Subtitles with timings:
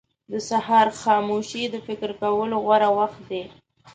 [0.31, 3.43] •د سهار خاموشي د فکر کولو غوره وخت دی.